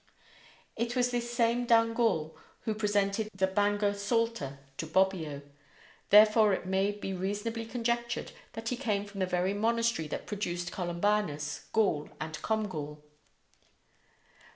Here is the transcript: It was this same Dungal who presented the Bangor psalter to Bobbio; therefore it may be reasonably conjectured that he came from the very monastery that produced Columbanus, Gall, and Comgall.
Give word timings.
It 0.75 0.95
was 0.95 1.11
this 1.11 1.31
same 1.31 1.67
Dungal 1.67 2.35
who 2.61 2.73
presented 2.73 3.29
the 3.35 3.45
Bangor 3.45 3.93
psalter 3.93 4.57
to 4.77 4.87
Bobbio; 4.87 5.43
therefore 6.09 6.53
it 6.53 6.65
may 6.65 6.89
be 6.91 7.13
reasonably 7.13 7.67
conjectured 7.67 8.31
that 8.53 8.69
he 8.69 8.77
came 8.77 9.05
from 9.05 9.19
the 9.19 9.27
very 9.27 9.53
monastery 9.53 10.07
that 10.07 10.25
produced 10.25 10.71
Columbanus, 10.71 11.65
Gall, 11.71 12.09
and 12.19 12.33
Comgall. 12.41 13.03